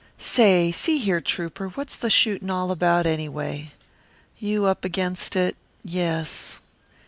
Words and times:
"Say, 0.17 0.71
see 0.71 0.97
here, 0.97 1.21
Trouper, 1.21 1.67
what's 1.67 1.95
the 1.95 2.09
shootin' 2.09 2.49
all 2.49 2.71
about, 2.71 3.05
anyway? 3.05 3.73
You 4.39 4.65
up 4.65 4.83
against 4.83 5.35
it 5.35 5.55
yes." 5.83 6.57